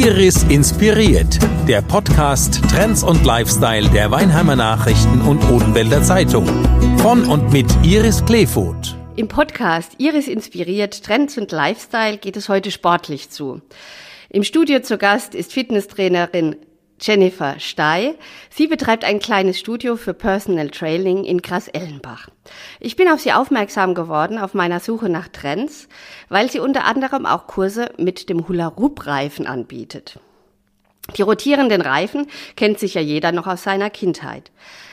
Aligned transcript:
Iris 0.00 0.44
inspiriert, 0.44 1.38
der 1.68 1.82
Podcast 1.82 2.62
Trends 2.70 3.02
und 3.02 3.22
Lifestyle 3.26 3.86
der 3.90 4.10
Weinheimer 4.10 4.56
Nachrichten 4.56 5.20
und 5.20 5.44
Odenwälder 5.50 6.02
Zeitung. 6.02 6.46
Von 7.00 7.26
und 7.26 7.52
mit 7.52 7.66
Iris 7.84 8.24
Kleefoth. 8.24 8.96
Im 9.16 9.28
Podcast 9.28 9.92
Iris 9.98 10.26
inspiriert 10.26 11.04
Trends 11.04 11.36
und 11.36 11.52
Lifestyle 11.52 12.16
geht 12.16 12.38
es 12.38 12.48
heute 12.48 12.70
sportlich 12.70 13.28
zu. 13.28 13.60
Im 14.30 14.42
Studio 14.42 14.80
zu 14.80 14.96
Gast 14.96 15.34
ist 15.34 15.52
Fitnesstrainerin 15.52 16.56
Jennifer 17.00 17.58
Stey. 17.58 18.14
Sie 18.50 18.66
betreibt 18.66 19.04
ein 19.04 19.20
kleines 19.20 19.58
Studio 19.58 19.96
für 19.96 20.12
Personal 20.12 20.70
Training 20.70 21.24
in 21.24 21.40
Gras-Ellenbach. 21.40 22.28
Ich 22.78 22.96
bin 22.96 23.08
auf 23.08 23.20
sie 23.20 23.32
aufmerksam 23.32 23.94
geworden 23.94 24.38
auf 24.38 24.52
meiner 24.54 24.80
Suche 24.80 25.08
nach 25.08 25.28
Trends, 25.28 25.88
weil 26.28 26.50
sie 26.50 26.60
unter 26.60 26.84
anderem 26.84 27.24
auch 27.24 27.46
Kurse 27.46 27.90
mit 27.96 28.28
dem 28.28 28.46
Hula-Hoop-Reifen 28.46 29.46
anbietet. 29.46 30.20
Die 31.16 31.22
rotierenden 31.22 31.80
Reifen 31.80 32.26
kennt 32.56 32.78
sich 32.78 32.94
ja 32.94 33.00
jeder 33.00 33.32
noch 33.32 33.46
aus 33.46 33.62
seiner 33.62 33.90
Kindheit. 33.90 34.50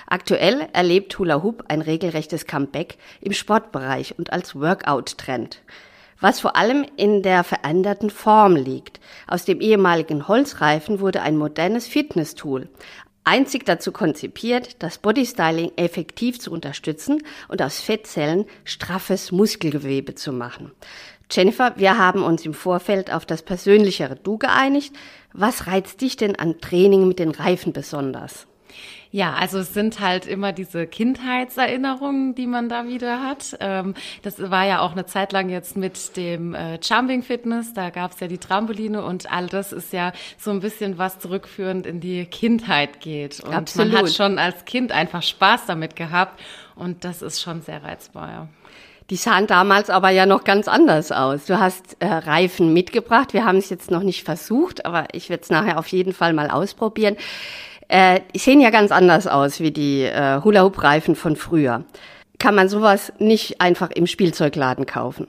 Aktuell 0.08 0.70
erlebt 0.72 1.20
Hula 1.20 1.44
Hoop 1.44 1.66
ein 1.68 1.82
regelrechtes 1.82 2.46
Comeback 2.46 2.98
im 3.22 3.34
Sportbereich 3.34 4.18
und 4.18 4.32
als 4.32 4.56
Workout-Trend 4.56 5.60
was 6.20 6.40
vor 6.40 6.56
allem 6.56 6.86
in 6.96 7.22
der 7.22 7.44
veränderten 7.44 8.10
Form 8.10 8.56
liegt. 8.56 9.00
Aus 9.28 9.46
dem 9.46 9.62
ehemaligen 9.62 10.28
Holzreifen 10.28 11.00
wurde 11.00 11.22
ein 11.22 11.38
modernes 11.38 11.88
Fitness-Tool, 11.88 12.70
einzig 13.24 13.66
dazu 13.66 13.92
konzipiert, 13.92 14.82
das 14.82 14.98
Bodystyling 14.98 15.74
effektiv 15.76 16.40
zu 16.40 16.52
unterstützen 16.52 17.22
und 17.48 17.62
aus 17.62 17.80
Fettzellen 17.80 18.46
straffes 18.64 19.32
Muskelgewebe 19.32 20.16
zu 20.16 20.32
machen. 20.32 20.72
Jennifer, 21.30 21.74
wir 21.76 21.98
haben 21.98 22.24
uns 22.24 22.46
im 22.46 22.54
Vorfeld 22.54 23.12
auf 23.12 23.26
das 23.26 23.42
persönlichere 23.42 24.16
Du 24.16 24.38
geeinigt. 24.38 24.96
Was 25.34 25.68
reizt 25.68 26.00
dich 26.00 26.16
denn 26.16 26.38
an 26.38 26.60
Training 26.60 27.08
mit 27.08 27.20
den 27.20 27.32
Reifen 27.32 27.74
besonders? 27.74 28.48
Ja, 29.12 29.34
also 29.34 29.60
es 29.60 29.74
sind 29.74 30.00
halt 30.00 30.28
immer 30.28 30.52
diese 30.52 30.86
Kindheitserinnerungen, 30.86 32.36
die 32.36 32.46
man 32.46 32.70
da 32.70 32.88
wieder 32.88 33.24
hat. 33.24 33.58
Ähm, 33.60 33.94
das 34.22 34.52
war 34.52 34.66
ja 34.66 34.82
auch 34.82 34.92
eine 34.92 35.06
Zeit 35.06 35.32
lang 35.32 35.50
jetzt 35.50 35.78
mit 35.78 36.18
dem 36.18 36.54
äh, 36.54 36.78
Jumping 36.82 37.24
Fitness, 37.24 37.74
da 37.74 37.90
gab 37.90 38.12
es 38.12 38.20
ja 38.20 38.28
die 38.28 38.38
Trampoline 38.38 39.04
und 39.04 39.32
all 39.32 39.48
das 39.48 39.72
ist 39.72 39.94
ja 39.94 40.12
so 40.38 40.52
ein 40.52 40.60
bisschen 40.60 40.98
was 40.98 41.20
zurückführend 41.20 41.86
in 41.86 42.00
die 42.00 42.26
Kindheit 42.26 43.00
geht. 43.00 43.40
Und 43.40 43.54
Absolut. 43.54 43.94
man 43.94 44.02
hat 44.02 44.14
schon 44.14 44.40
als 44.40 44.66
Kind 44.66 44.92
einfach 44.92 45.24
Spaß 45.24 45.66
damit 45.68 45.96
gehabt 45.96 46.40
und 46.76 47.04
das 47.04 47.22
ist 47.22 47.42
schon 47.42 47.62
sehr 47.62 47.84
reizbar, 47.84 48.30
ja. 48.30 48.48
Die 49.10 49.16
sahen 49.16 49.48
damals 49.48 49.90
aber 49.90 50.10
ja 50.10 50.26
noch 50.26 50.44
ganz 50.44 50.68
anders 50.68 51.14
aus. 51.14 51.46
Du 51.46 51.58
hast 51.58 51.96
äh, 52.00 52.08
Reifen 52.08 52.74
mitgebracht. 52.74 53.32
Wir 53.32 53.46
haben 53.46 53.58
es 53.58 53.70
jetzt 53.70 53.90
noch 53.90 54.04
nicht 54.04 54.26
versucht, 54.26 54.86
aber 54.86 55.06
ich 55.14 55.30
werde 55.30 55.44
es 55.44 55.50
nachher 55.50 55.80
auf 55.80 55.88
jeden 55.88 56.12
Fall 56.12 56.34
mal 56.34 56.50
ausprobieren 56.50 57.16
äh, 57.88 58.22
sehen 58.36 58.60
ja 58.60 58.70
ganz 58.70 58.92
anders 58.92 59.28
aus 59.28 59.60
wie 59.60 59.72
die 59.72 60.04
äh, 60.04 60.42
Hula-Hoop-Reifen 60.44 61.16
von 61.16 61.36
früher. 61.36 61.84
Kann 62.40 62.54
man 62.54 62.70
sowas 62.70 63.12
nicht 63.18 63.62
einfach 63.62 63.90
im 63.90 64.06
Spielzeugladen 64.06 64.86
kaufen? 64.86 65.28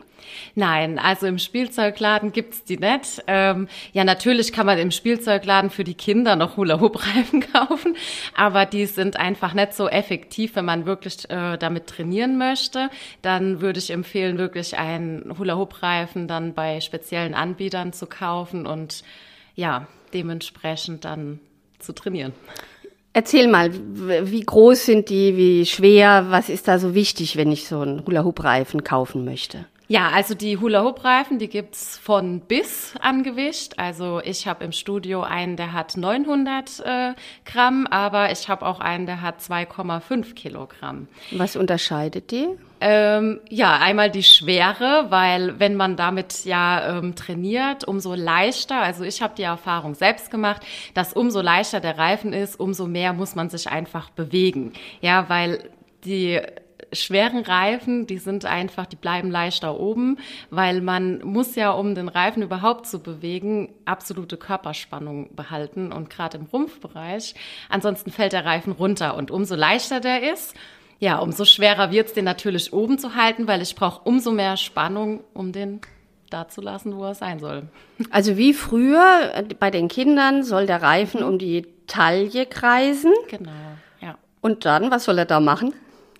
Nein, 0.54 0.98
also 0.98 1.26
im 1.26 1.38
Spielzeugladen 1.38 2.32
gibt's 2.32 2.64
die 2.64 2.76
nicht. 2.76 3.22
Ähm, 3.26 3.66
ja, 3.92 4.04
natürlich 4.04 4.52
kann 4.52 4.66
man 4.66 4.78
im 4.78 4.90
Spielzeugladen 4.90 5.70
für 5.70 5.84
die 5.84 5.94
Kinder 5.94 6.36
noch 6.36 6.56
Hula-Hoop-Reifen 6.56 7.40
kaufen, 7.52 7.96
aber 8.36 8.66
die 8.66 8.84
sind 8.86 9.16
einfach 9.16 9.54
nicht 9.54 9.72
so 9.72 9.88
effektiv, 9.88 10.56
wenn 10.56 10.66
man 10.66 10.84
wirklich 10.84 11.30
äh, 11.30 11.56
damit 11.56 11.86
trainieren 11.86 12.36
möchte. 12.36 12.90
Dann 13.22 13.60
würde 13.60 13.78
ich 13.78 13.90
empfehlen, 13.90 14.36
wirklich 14.36 14.76
einen 14.76 15.38
Hula-Hoop-Reifen 15.38 16.28
dann 16.28 16.54
bei 16.54 16.80
speziellen 16.80 17.34
Anbietern 17.34 17.92
zu 17.92 18.06
kaufen 18.06 18.66
und 18.66 19.02
ja, 19.54 19.86
dementsprechend 20.12 21.04
dann 21.04 21.40
zu 21.78 21.92
trainieren. 21.92 22.32
Erzähl 23.12 23.48
mal, 23.48 23.72
wie 23.72 24.42
groß 24.42 24.86
sind 24.86 25.08
die, 25.08 25.36
wie 25.36 25.66
schwer, 25.66 26.26
was 26.28 26.48
ist 26.48 26.68
da 26.68 26.78
so 26.78 26.94
wichtig, 26.94 27.36
wenn 27.36 27.50
ich 27.50 27.66
so 27.66 27.80
einen 27.80 28.06
Hula-Hoop-Reifen 28.06 28.84
kaufen 28.84 29.24
möchte? 29.24 29.66
Ja, 29.90 30.10
also 30.10 30.34
die 30.34 30.58
Hula-Hoop-Reifen, 30.58 31.38
die 31.38 31.48
gibt's 31.48 31.96
von 31.96 32.40
bis 32.40 32.92
an 33.00 33.22
Gewicht. 33.22 33.78
Also 33.78 34.20
ich 34.22 34.46
habe 34.46 34.62
im 34.64 34.72
Studio 34.72 35.22
einen, 35.22 35.56
der 35.56 35.72
hat 35.72 35.96
900 35.96 36.80
äh, 36.80 37.14
Gramm, 37.46 37.86
aber 37.86 38.30
ich 38.30 38.50
habe 38.50 38.66
auch 38.66 38.80
einen, 38.80 39.06
der 39.06 39.22
hat 39.22 39.40
2,5 39.40 40.34
Kilogramm. 40.34 41.08
Was 41.30 41.56
unterscheidet 41.56 42.30
die? 42.30 42.48
Ähm, 42.82 43.40
ja, 43.48 43.78
einmal 43.78 44.10
die 44.10 44.22
Schwere, 44.22 45.06
weil 45.08 45.58
wenn 45.58 45.74
man 45.74 45.96
damit 45.96 46.44
ja 46.44 46.98
ähm, 46.98 47.14
trainiert, 47.14 47.84
umso 47.84 48.14
leichter, 48.14 48.82
also 48.82 49.04
ich 49.04 49.22
habe 49.22 49.34
die 49.36 49.42
Erfahrung 49.42 49.94
selbst 49.94 50.30
gemacht, 50.30 50.60
dass 50.92 51.14
umso 51.14 51.40
leichter 51.40 51.80
der 51.80 51.96
Reifen 51.96 52.34
ist, 52.34 52.60
umso 52.60 52.86
mehr 52.86 53.14
muss 53.14 53.34
man 53.34 53.48
sich 53.48 53.68
einfach 53.68 54.10
bewegen. 54.10 54.74
Ja, 55.00 55.30
weil 55.30 55.70
die 56.04 56.40
schweren 56.92 57.42
Reifen, 57.42 58.06
die 58.06 58.18
sind 58.18 58.44
einfach, 58.44 58.86
die 58.86 58.96
bleiben 58.96 59.30
leichter 59.30 59.78
oben, 59.78 60.18
weil 60.50 60.80
man 60.80 61.20
muss 61.24 61.54
ja, 61.54 61.70
um 61.70 61.94
den 61.94 62.08
Reifen 62.08 62.42
überhaupt 62.42 62.86
zu 62.86 63.00
bewegen, 63.00 63.68
absolute 63.84 64.36
Körperspannung 64.36 65.34
behalten 65.34 65.92
und 65.92 66.10
gerade 66.10 66.38
im 66.38 66.46
Rumpfbereich. 66.46 67.34
Ansonsten 67.68 68.10
fällt 68.10 68.32
der 68.32 68.44
Reifen 68.44 68.72
runter 68.72 69.16
und 69.16 69.30
umso 69.30 69.54
leichter 69.54 70.00
der 70.00 70.32
ist, 70.32 70.54
ja, 71.00 71.18
umso 71.18 71.44
schwerer 71.44 71.92
wird 71.92 72.08
es, 72.08 72.14
den 72.14 72.24
natürlich 72.24 72.72
oben 72.72 72.98
zu 72.98 73.14
halten, 73.14 73.46
weil 73.46 73.62
ich 73.62 73.74
brauche 73.74 74.00
umso 74.02 74.32
mehr 74.32 74.56
Spannung, 74.56 75.22
um 75.32 75.52
den 75.52 75.80
da 76.30 76.48
zu 76.48 76.60
lassen, 76.60 76.96
wo 76.96 77.04
er 77.04 77.14
sein 77.14 77.38
soll. 77.38 77.68
Also 78.10 78.36
wie 78.36 78.52
früher 78.52 79.44
bei 79.58 79.70
den 79.70 79.88
Kindern 79.88 80.42
soll 80.42 80.66
der 80.66 80.82
Reifen 80.82 81.22
um 81.22 81.38
die 81.38 81.66
Taille 81.86 82.46
kreisen. 82.46 83.12
Genau, 83.28 83.50
ja. 84.00 84.16
Und 84.40 84.64
dann, 84.64 84.90
was 84.90 85.04
soll 85.04 85.18
er 85.18 85.24
da 85.24 85.40
machen? 85.40 85.72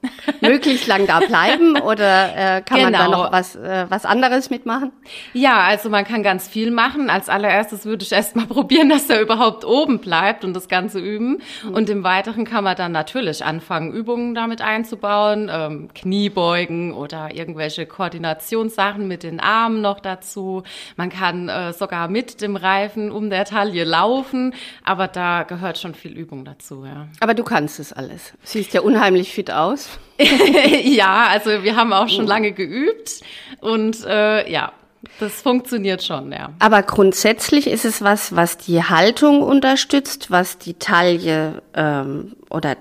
möglichst 0.41 0.87
lang 0.87 1.07
da 1.07 1.21
bleiben 1.21 1.79
oder 1.81 2.59
äh, 2.59 2.63
kann 2.63 2.79
genau. 2.79 2.83
man 2.83 2.93
da 2.93 3.05
genau. 3.07 3.23
noch 3.25 3.33
was, 3.33 3.57
äh, 3.57 3.87
was 3.89 4.05
anderes 4.05 4.51
mitmachen? 4.51 4.93
Ja, 5.33 5.61
also 5.61 5.91
man 5.91 6.05
kann 6.05 6.23
ganz 6.23 6.49
viel 6.49 6.71
machen. 6.71 7.11
Als 7.11 7.29
allererstes 7.29 7.85
würde 7.85 8.05
ich 8.05 8.13
erst 8.13 8.37
mal 8.37 8.47
probieren, 8.49 8.89
dass 8.89 9.11
er 9.11 9.21
überhaupt 9.21 9.65
oben 9.65 9.99
bleibt 9.99 10.45
und 10.45 10.55
das 10.55 10.69
Ganze 10.69 11.01
üben. 11.01 11.39
Mhm. 11.65 11.75
Und 11.75 11.91
im 11.91 12.05
Weiteren 12.05 12.45
kann 12.45 12.65
man 12.65 12.77
dann 12.77 12.93
natürlich 12.93 13.45
anfangen, 13.45 13.93
Übungen 13.93 14.35
damit 14.35 14.63
einzubauen, 14.63 15.51
ähm, 15.53 15.89
Kniebeugen 15.95 16.93
oder 16.93 17.35
irgendwelche 17.35 17.87
Koordinationssachen 17.87 19.09
mit 19.09 19.23
den 19.23 19.41
Armen 19.41 19.81
noch 19.81 20.01
dazu. 20.01 20.63
Man 20.97 21.11
kann 21.11 21.49
äh, 21.49 21.73
sogar 21.73 22.09
mit 22.09 22.41
dem 22.41 22.57
Reifen 22.57 23.11
um 23.11 23.31
der 23.31 23.45
Taille 23.45 23.85
laufen, 23.85 24.55
aber 24.85 25.09
da 25.09 25.43
gehört 25.43 25.79
schon 25.79 25.95
viel 25.95 26.13
Übung 26.13 26.45
dazu. 26.45 26.85
Ja. 26.85 27.09
Aber 27.21 27.35
du 27.35 27.43
kannst 27.43 27.81
es 27.81 27.93
alles. 27.93 28.35
Siehst 28.43 28.75
ja 28.75 28.83
unheimlich 28.83 29.33
fit 29.33 29.51
aus. 29.51 29.88
ja, 30.85 31.29
also 31.29 31.63
wir 31.63 31.77
haben 31.77 31.93
auch 31.93 32.09
schon 32.09 32.25
oh. 32.25 32.29
lange 32.29 32.53
geübt 32.53 33.21
und 33.61 34.05
äh, 34.05 34.51
ja, 34.51 34.73
das 35.21 35.43
funktioniert 35.43 36.03
schon, 36.03 36.33
ja. 36.33 36.51
Aber 36.59 36.83
grundsätzlich 36.83 37.69
ist 37.69 37.85
es 37.85 38.03
was, 38.03 38.35
was 38.35 38.59
die 38.59 38.83
Haltung 38.83 39.43
unterstützt, 39.43 40.31
was 40.31 40.59
die 40.59 40.75
Taille 40.75 41.63
ähm, 41.75 42.35
oder 42.51 42.77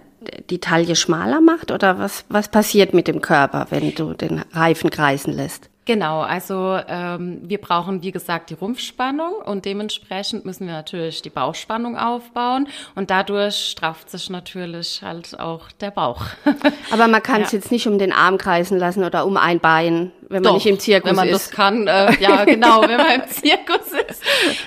die 0.50 0.60
Taille 0.60 0.96
schmaler 0.96 1.42
macht? 1.42 1.72
Oder 1.72 2.00
was, 2.00 2.26
was 2.30 2.48
passiert 2.50 2.94
mit 2.94 3.08
dem 3.08 3.22
Körper, 3.22 3.68
wenn 3.70 3.94
du 3.94 4.14
den 4.14 4.44
Reifen 4.52 4.90
kreisen 4.90 5.34
lässt? 5.34 5.70
Genau, 5.88 6.20
also 6.20 6.78
ähm, 6.90 7.40
wir 7.44 7.62
brauchen, 7.62 8.04
wie 8.04 8.12
gesagt, 8.12 8.50
die 8.50 8.56
Rumpfspannung 8.56 9.36
und 9.36 9.64
dementsprechend 9.64 10.44
müssen 10.44 10.68
wir 10.68 10.74
natürlich 10.74 11.22
die 11.22 11.30
Bauchspannung 11.30 11.98
aufbauen 11.98 12.68
und 12.96 13.10
dadurch 13.10 13.56
strafft 13.56 14.10
sich 14.10 14.30
natürlich 14.30 15.02
halt 15.02 15.40
auch 15.40 15.72
der 15.80 15.92
Bauch. 15.92 16.26
Aber 16.92 17.08
man 17.08 17.24
kann 17.24 17.42
es 17.42 17.54
ja. 17.54 17.60
jetzt 17.60 17.72
nicht 17.72 17.88
um 17.88 17.98
den 18.00 18.12
Arm 18.12 18.38
kreisen 18.38 18.78
lassen 18.78 19.06
oder 19.06 19.26
um 19.26 19.38
ein 19.38 19.62
Bein, 19.62 20.12
wenn 20.30 20.44
man 20.44 20.52
Doch, 20.52 20.54
nicht 20.56 20.66
im 20.66 20.80
Zirkus 20.80 21.10
ist. 21.10 21.10
wenn 21.10 21.16
man 21.16 21.28
ist. 21.30 21.48
das 21.48 21.52
kann, 21.52 21.88
äh, 21.88 22.14
ja 22.20 22.46
genau, 22.46 22.82
wenn 22.82 22.98
man 22.98 23.22
im 23.22 23.28
Zirkus 23.28 23.92
ist. 24.10 24.24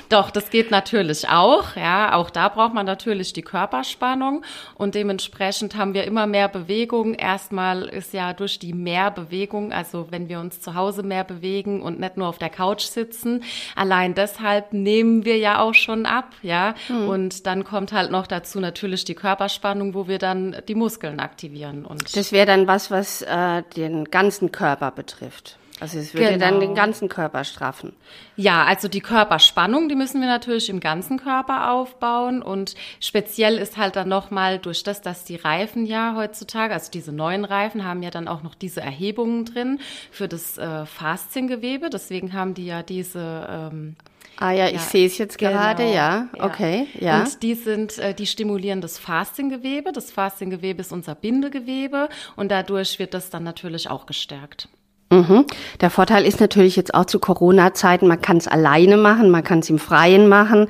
Doch, 0.08 0.30
das 0.30 0.50
geht 0.50 0.70
natürlich 0.70 1.28
auch, 1.28 1.76
ja, 1.76 2.14
auch 2.14 2.30
da 2.30 2.48
braucht 2.48 2.74
man 2.74 2.86
natürlich 2.86 3.32
die 3.32 3.42
Körperspannung 3.42 4.44
und 4.74 4.94
dementsprechend 4.94 5.76
haben 5.76 5.94
wir 5.94 6.04
immer 6.04 6.26
mehr 6.26 6.48
Bewegung. 6.48 7.14
Erstmal 7.14 7.84
ist 7.84 8.12
ja 8.14 8.32
durch 8.32 8.58
die 8.58 8.72
Mehrbewegung, 8.72 9.72
also 9.72 10.06
wenn 10.10 10.28
wir 10.28 10.40
uns 10.40 10.60
zu 10.60 10.74
Hause 10.74 11.02
mehr 11.02 11.24
bewegen 11.24 11.82
und 11.82 12.00
nicht 12.00 12.16
nur 12.16 12.28
auf 12.28 12.38
der 12.38 12.50
Couch 12.50 12.82
sitzen. 12.82 13.42
Allein 13.76 14.14
deshalb 14.14 14.72
nehmen 14.72 15.24
wir 15.24 15.36
ja 15.36 15.60
auch 15.60 15.74
schon 15.74 16.06
ab, 16.06 16.34
ja. 16.42 16.74
Mhm. 16.88 17.08
Und 17.08 17.46
dann 17.46 17.64
kommt 17.64 17.92
halt 17.92 18.10
noch 18.10 18.26
dazu 18.26 18.60
natürlich 18.60 19.04
die 19.04 19.14
Körperspannung, 19.14 19.94
wo 19.94 20.08
wir 20.08 20.18
dann 20.18 20.56
die 20.68 20.74
Muskeln 20.74 21.20
aktivieren. 21.20 21.84
Und 21.84 22.16
das 22.16 22.32
wäre 22.32 22.46
dann 22.46 22.66
was, 22.66 22.90
was 22.90 23.22
äh, 23.22 23.62
den 23.76 24.06
ganzen 24.06 24.52
Körper 24.52 24.90
betrifft. 24.90 25.49
Also 25.80 25.98
es 25.98 26.14
würde 26.14 26.32
genau. 26.32 26.38
dann 26.38 26.60
den 26.60 26.74
ganzen 26.74 27.08
Körper 27.08 27.44
straffen. 27.44 27.94
Ja, 28.36 28.64
also 28.64 28.88
die 28.88 29.00
Körperspannung, 29.00 29.88
die 29.88 29.94
müssen 29.94 30.20
wir 30.20 30.28
natürlich 30.28 30.68
im 30.68 30.80
ganzen 30.80 31.18
Körper 31.18 31.72
aufbauen 31.72 32.42
und 32.42 32.74
speziell 33.00 33.56
ist 33.56 33.76
halt 33.76 33.96
dann 33.96 34.08
nochmal 34.08 34.58
durch 34.58 34.82
das, 34.82 35.00
dass 35.00 35.24
die 35.24 35.36
Reifen 35.36 35.86
ja 35.86 36.14
heutzutage, 36.16 36.74
also 36.74 36.90
diese 36.90 37.12
neuen 37.12 37.44
Reifen 37.44 37.84
haben 37.84 38.02
ja 38.02 38.10
dann 38.10 38.28
auch 38.28 38.42
noch 38.42 38.54
diese 38.54 38.80
Erhebungen 38.80 39.44
drin 39.44 39.80
für 40.10 40.28
das 40.28 40.58
äh, 40.58 40.86
Fasziengewebe. 40.86 41.90
Deswegen 41.90 42.32
haben 42.32 42.54
die 42.54 42.66
ja 42.66 42.82
diese 42.82 43.48
ähm, 43.50 43.96
Ah 44.40 44.52
ja, 44.52 44.68
ich 44.68 44.74
Ja, 44.74 44.78
sehe 44.78 45.06
es 45.06 45.18
jetzt 45.18 45.36
gerade, 45.36 45.82
genau. 45.82 45.94
ja. 45.94 46.28
Okay, 46.38 46.86
ja. 46.98 47.20
Und 47.20 47.42
die 47.42 47.54
sind, 47.54 47.98
äh, 47.98 48.14
die 48.14 48.26
stimulieren 48.26 48.80
das 48.80 48.98
Fastinggewebe. 48.98 49.92
Das 49.92 50.10
Fastinggewebe 50.10 50.80
ist 50.80 50.92
unser 50.92 51.14
Bindegewebe 51.14 52.08
und 52.36 52.50
dadurch 52.50 52.98
wird 52.98 53.12
das 53.12 53.28
dann 53.28 53.44
natürlich 53.44 53.90
auch 53.90 54.06
gestärkt. 54.06 54.68
Mhm. 55.10 55.44
Der 55.80 55.90
Vorteil 55.90 56.24
ist 56.24 56.40
natürlich 56.40 56.76
jetzt 56.76 56.94
auch 56.94 57.04
zu 57.04 57.18
Corona-Zeiten, 57.18 58.06
man 58.06 58.20
kann 58.20 58.36
es 58.36 58.46
alleine 58.46 58.96
machen, 58.96 59.30
man 59.30 59.42
kann 59.42 59.58
es 59.58 59.68
im 59.68 59.78
Freien 59.78 60.28
machen. 60.28 60.68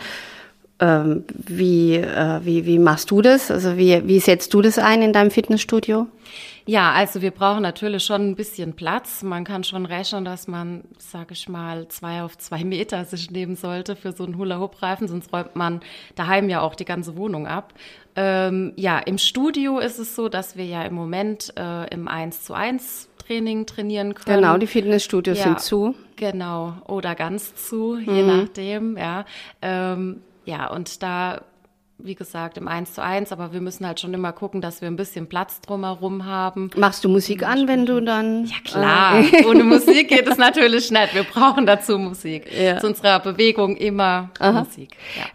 Ähm, 0.79 1.25
wie, 1.29 1.97
äh, 1.97 2.41
wie, 2.43 2.65
wie 2.65 2.79
machst 2.79 3.11
du 3.11 3.21
das? 3.21 3.51
Also 3.51 3.77
wie, 3.77 4.07
wie 4.09 4.19
setzt 4.19 4.55
du 4.55 4.63
das 4.63 4.79
ein 4.79 5.03
in 5.03 5.13
deinem 5.13 5.31
Fitnessstudio? 5.31 6.07
Ja, 6.65 6.93
also 6.93 7.21
wir 7.21 7.33
brauchen 7.33 7.63
natürlich 7.63 8.03
schon 8.03 8.31
ein 8.31 8.35
bisschen 8.35 8.73
Platz. 8.73 9.23
Man 9.23 9.45
kann 9.45 9.63
schon 9.63 9.85
rechnen, 9.85 10.25
dass 10.25 10.49
man, 10.49 10.85
sage 10.97 11.35
ich 11.35 11.49
mal, 11.51 11.89
zwei 11.89 12.23
auf 12.23 12.39
zwei 12.39 12.65
Meter 12.65 13.05
sich 13.05 13.31
nehmen 13.31 13.57
sollte 13.57 13.95
für 13.95 14.13
so 14.13 14.25
einen 14.25 14.39
Hula-Hoop-Reifen, 14.39 15.07
sonst 15.07 15.31
räumt 15.35 15.55
man 15.55 15.81
daheim 16.15 16.49
ja 16.49 16.63
auch 16.63 16.75
die 16.75 16.87
ganze 16.87 17.15
Wohnung 17.17 17.47
ab. 17.47 17.75
Ähm, 18.17 18.73
ja, 18.77 18.99
im 19.01 19.19
Studio 19.19 19.81
ist 19.81 19.99
es 19.99 20.17
so, 20.17 20.31
dass 20.31 20.57
wir 20.57 20.65
ja 20.65 20.83
im 20.83 20.95
Moment 20.95 21.53
äh, 21.59 21.93
im 21.93 22.09
1 22.09 22.45
zu 22.45 22.55
1 22.55 23.10
Training 23.31 23.65
trainieren 23.65 24.15
können. 24.15 24.41
Genau, 24.43 24.57
die 24.59 24.67
Fitnessstudios 24.67 25.39
Ja. 25.39 25.45
sind 25.45 25.61
zu. 25.61 25.95
Genau, 26.17 26.75
oder 26.89 27.15
ganz 27.15 27.55
zu, 27.55 27.97
je 27.97 28.23
nachdem, 28.25 28.97
ja. 28.97 29.25
Ähm, 29.63 30.21
ja, 30.45 30.69
und 30.69 31.01
da, 31.03 31.43
wie 31.99 32.17
gesagt, 32.17 32.59
im 32.59 32.67
1 32.67 32.95
zu 32.95 33.03
1, 33.05 33.31
aber 33.31 33.53
wir 33.53 33.61
müssen 33.61 33.87
halt 33.87 34.01
schon 34.01 34.13
immer 34.15 34.33
gucken, 34.33 34.61
dass 34.61 34.81
wir 34.81 34.89
ein 34.89 34.97
bisschen 34.97 35.29
Platz 35.29 35.61
drumherum 35.61 36.25
haben. 36.27 36.71
Machst 36.77 37.05
du 37.05 37.09
Musik 37.09 37.47
an, 37.47 37.69
wenn 37.69 37.87
du 37.87 38.01
dann? 38.03 38.47
Ja, 38.47 38.57
klar. 38.65 39.25
Ohne 39.49 39.63
Musik 39.63 40.09
geht 40.09 40.27
es 40.27 40.37
natürlich 40.37 40.91
nicht. 40.91 41.15
Wir 41.15 41.23
brauchen 41.23 41.67
dazu 41.67 41.99
Musik. 41.99 42.51
Ja. 42.53 42.79
Zu 42.81 42.89
unserer 42.89 43.21
Bewegung 43.21 43.77
immer 43.77 44.31
Musik. 44.41 44.97
Ja. 45.17 45.27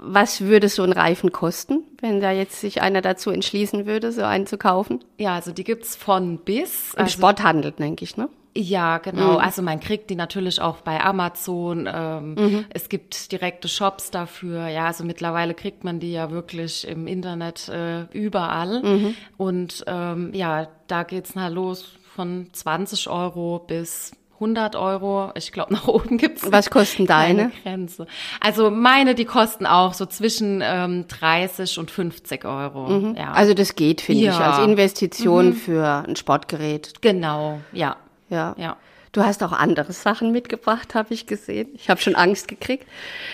Was 0.00 0.40
würde 0.40 0.68
so 0.68 0.82
ein 0.82 0.92
Reifen 0.92 1.30
kosten, 1.30 1.84
wenn 2.00 2.20
da 2.20 2.32
jetzt 2.32 2.60
sich 2.60 2.82
einer 2.82 3.00
dazu 3.00 3.30
entschließen 3.30 3.86
würde, 3.86 4.10
so 4.12 4.22
einen 4.22 4.46
zu 4.46 4.58
kaufen? 4.58 5.04
ja, 5.18 5.34
also 5.34 5.52
die 5.52 5.64
gibt's 5.64 5.94
von 5.94 6.38
bis. 6.38 6.94
Im 6.94 7.02
Also, 7.04 7.12
Sporthandel, 7.12 7.72
denke 7.72 8.04
ich, 8.04 8.16
ne? 8.16 8.28
Ja, 8.56 8.98
genau. 8.98 9.36
Also 9.36 9.62
man 9.62 9.78
kriegt 9.78 10.10
die 10.10 10.16
natürlich 10.16 10.60
auch 10.60 10.78
bei 10.78 11.00
Amazon. 11.00 11.88
Ähm, 11.92 12.64
Es 12.70 12.88
gibt 12.88 13.30
direkte 13.30 13.68
Shops 13.68 14.10
dafür. 14.10 14.66
Ja, 14.66 14.86
also 14.86 15.04
mittlerweile 15.04 15.54
kriegt 15.54 15.84
man 15.84 16.00
die 16.00 16.10
ja 16.10 16.32
wirklich 16.32 16.88
im 16.88 17.06
Internet 17.06 17.68
äh, 17.68 18.04
überall. 18.12 19.14
Und 19.36 19.84
ähm, 19.86 20.32
ja, 20.34 20.66
da 20.88 21.04
geht's 21.04 21.36
halt 21.36 21.54
los 21.54 21.84
von 22.16 22.48
20 22.52 23.08
Euro 23.08 23.60
bis 23.60 24.10
100 24.40 24.76
Euro. 24.76 25.30
Ich 25.34 25.52
glaube, 25.52 25.72
nach 25.74 25.88
oben 25.88 26.16
gibt's 26.18 26.50
Was 26.50 26.70
kosten 26.70 27.06
deine? 27.06 27.50
Grenze. 27.62 28.06
Also 28.40 28.70
meine, 28.70 29.14
die 29.14 29.24
kosten 29.24 29.66
auch 29.66 29.94
so 29.94 30.06
zwischen 30.06 30.60
ähm, 30.64 31.06
30 31.08 31.78
und 31.78 31.90
50 31.90 32.44
Euro. 32.44 33.14
Ja. 33.16 33.32
Also 33.32 33.54
das 33.54 33.74
geht, 33.74 34.00
finde 34.00 34.24
Ja. 34.24 34.32
ich, 34.32 34.38
als 34.38 34.58
Investition 34.64 35.54
für 35.54 36.04
ein 36.06 36.16
Sportgerät. 36.16 36.94
genau, 37.00 37.60
ja. 37.72 37.96
Ja. 38.30 38.54
Ja. 38.58 38.76
Du 39.12 39.22
hast 39.24 39.42
auch 39.42 39.52
andere 39.52 39.92
Sachen 39.92 40.32
mitgebracht, 40.32 40.94
habe 40.94 41.14
ich 41.14 41.26
gesehen. 41.26 41.68
Ich 41.74 41.88
habe 41.90 42.00
schon 42.00 42.14
Angst 42.14 42.46
gekriegt. 42.46 42.86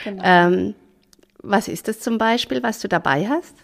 Genau. 0.04 0.22
Ähm, 0.24 0.74
was 1.42 1.68
ist 1.68 1.88
das 1.88 1.98
zum 2.00 2.16
Beispiel, 2.16 2.62
was 2.62 2.78
du 2.78 2.88
dabei 2.88 3.28
hast? 3.28 3.54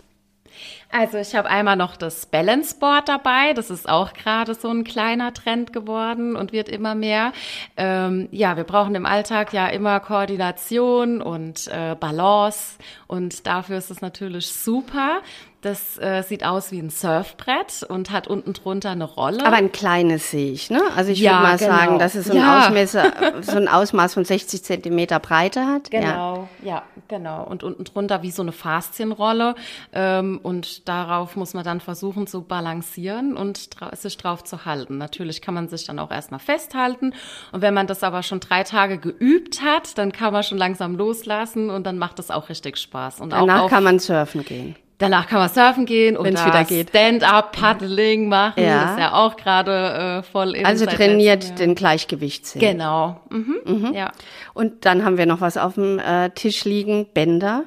Also 0.92 1.19
ich 1.19 1.37
habe 1.37 1.48
einmal 1.48 1.76
noch 1.76 1.96
das 1.96 2.26
Balance 2.26 2.76
Board 2.78 3.08
dabei. 3.08 3.52
Das 3.54 3.70
ist 3.70 3.88
auch 3.88 4.12
gerade 4.12 4.54
so 4.54 4.69
ein 4.69 4.82
kleiner 4.82 5.32
Trend 5.32 5.72
geworden 5.72 6.34
und 6.34 6.52
wird 6.52 6.69
immer 6.69 6.94
mehr. 6.96 7.32
Ähm, 7.76 8.28
ja, 8.32 8.56
wir 8.56 8.64
brauchen 8.64 8.94
im 8.96 9.06
Alltag 9.06 9.52
ja 9.52 9.69
immer 9.69 10.00
Koordination 10.00 11.22
und 11.22 11.69
äh, 11.69 11.94
Balance 11.98 12.76
und 13.06 13.46
dafür 13.46 13.78
ist 13.78 13.90
es 13.90 14.00
natürlich 14.00 14.52
super. 14.52 15.20
Das 15.62 15.98
äh, 15.98 16.22
sieht 16.22 16.42
aus 16.42 16.72
wie 16.72 16.78
ein 16.78 16.88
Surfbrett 16.88 17.82
und 17.86 18.10
hat 18.10 18.26
unten 18.28 18.54
drunter 18.54 18.90
eine 18.93 19.04
Rolle. 19.04 19.44
Aber 19.44 19.56
ein 19.56 19.70
kleines 19.72 20.31
sehe 20.31 20.52
ich, 20.52 20.70
ne? 20.70 20.81
Also 20.96 21.12
ich 21.12 21.20
Ja, 21.20 21.32
würde 21.32 21.43
mal 21.43 21.58
genau. 21.58 21.70
sagen, 21.76 21.98
dass 21.98 22.14
es 22.14 22.25
so 22.28 22.32
ein, 22.32 22.38
Ja. 22.38 22.60
Ausmesser, 22.64 23.12
so 23.43 23.58
ein 23.58 23.69
Ausmaß 23.69 24.14
von 24.14 24.25
60 24.25 24.64
Zentimeter 24.64 25.19
Breite 25.20 25.66
hat. 25.66 25.93
Ja. 25.93 26.00
Genau, 26.00 26.48
ja. 26.62 26.82
genau. 27.08 27.44
Und 27.44 27.62
unten 27.62 27.84
drunter 27.84 28.22
wie 28.22 28.31
so 28.31 28.40
eine 28.40 28.52
Faszienrolle. 28.52 29.54
Ähm, 29.93 30.40
und 30.43 30.80
darauf 30.88 31.37
muss 31.37 31.55
man 31.55 31.65
dann 31.65 31.81
versuchen 31.81 32.27
zu 32.27 32.43
balancieren 32.43 33.37
und 33.37 33.71
sich 33.94 34.17
drauf 34.17 34.44
zu 34.44 34.65
halten. 34.65 34.99
Natürlich 34.99 35.43
kann 35.43 35.55
man 35.55 35.69
sich 35.69 35.85
dann 35.87 35.99
auch 35.99 36.11
erstmal 36.11 36.41
festhalten. 36.41 37.15
Und 37.53 37.62
wenn 37.62 37.75
man 37.75 37.87
das 37.87 38.03
aber 38.03 38.23
schon 38.23 38.41
drei 38.41 38.62
Tage 38.65 38.99
geübt 38.99 39.62
hat, 39.62 39.97
dann 39.99 40.12
kann 40.12 40.32
man 40.32 40.43
schon 40.43 40.59
langsam 40.59 40.97
loslassen 40.97 41.71
und 41.71 41.85
dann 41.87 41.99
macht 41.99 42.19
es 42.19 42.31
auch 42.31 42.49
richtig 42.49 42.77
Spaß. 42.79 43.21
Und 43.21 43.31
Danach 43.32 43.69
kann 43.69 43.85
man 43.85 43.99
surfen 43.99 44.44
gehen. 44.44 44.77
danach 44.99 45.27
kann 45.29 45.38
man 45.38 45.49
surfen 45.49 45.87
gehen 45.87 46.17
und 46.17 46.27
Wenn's 46.27 46.69
geht. 46.69 46.91
Stand-up-Paddling 46.91 48.29
machen. 48.29 48.62
Ja. 48.62 48.93
Ist 48.93 48.99
ja 48.99 49.12
auch 49.15 49.37
gerade 49.37 50.21
äh, 50.21 50.23
voll 50.23 50.55
in 50.55 50.67
Also 50.67 50.87
trainiert 50.87 51.43
letztem 51.43 51.56
Jahr. 51.56 51.67
den 51.69 51.75
Gleichgewichtssinn. 51.75 52.61
Genau. 52.61 53.21
Mhm. 53.31 53.93
Ja. 53.94 54.12
Und 54.55 54.85
dann 54.85 55.05
haben 55.05 55.17
wir 55.19 55.27
noch 55.27 55.41
was 55.41 55.56
auf 55.56 55.75
dem 55.75 55.99
äh, 55.99 56.31
Tisch 56.31 56.65
liegen, 56.65 57.06
Bänder. 57.15 57.65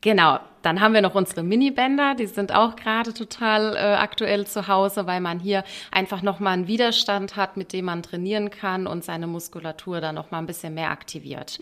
Genau. 0.00 0.38
Dann 0.62 0.80
haben 0.80 0.94
wir 0.94 1.02
noch 1.02 1.14
unsere 1.14 1.42
Minibänder, 1.42 2.14
die 2.14 2.26
sind 2.26 2.54
auch 2.54 2.76
gerade 2.76 3.12
total 3.12 3.74
äh, 3.76 3.78
aktuell 3.78 4.46
zu 4.46 4.68
Hause, 4.68 5.06
weil 5.06 5.20
man 5.20 5.38
hier 5.40 5.64
einfach 5.90 6.22
nochmal 6.22 6.54
einen 6.54 6.66
Widerstand 6.68 7.36
hat, 7.36 7.56
mit 7.56 7.72
dem 7.72 7.86
man 7.86 8.02
trainieren 8.02 8.50
kann 8.50 8.86
und 8.86 9.04
seine 9.04 9.26
Muskulatur 9.26 10.00
dann 10.00 10.14
nochmal 10.14 10.40
ein 10.42 10.46
bisschen 10.46 10.74
mehr 10.74 10.90
aktiviert. 10.90 11.58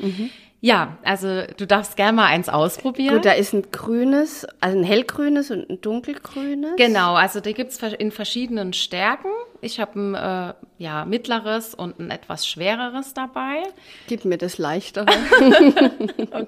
Ja, 0.63 0.99
also 1.03 1.43
du 1.57 1.67
darfst 1.67 1.97
gerne 1.97 2.13
mal 2.13 2.27
eins 2.27 2.51
ausprobieren. 2.51 3.15
Gut, 3.15 3.25
da 3.25 3.33
ist 3.33 3.55
ein 3.55 3.71
grünes, 3.71 4.47
also 4.61 4.77
ein 4.77 4.85
hellgrünes 4.85 5.51
und 5.51 5.71
ein 5.71 5.81
dunkelgrünes. 5.81 6.73
Genau, 6.77 7.15
also 7.15 7.41
die 7.41 7.55
gibt's 7.55 7.79
ver- 7.79 7.99
in 7.99 8.11
verschiedenen 8.13 8.75
Stärken. 8.75 9.29
Ich 9.63 9.81
habe 9.81 9.99
ein 9.99 10.15
äh, 10.15 10.55
ja, 10.77 11.05
mittleres 11.07 11.75
und 11.75 11.99
ein 11.99 12.11
etwas 12.11 12.47
schwereres 12.47 13.15
dabei. 13.15 13.63
Gib 14.07 14.27
mir 14.27 14.37
das 14.37 14.59
leichtere. 14.59 15.07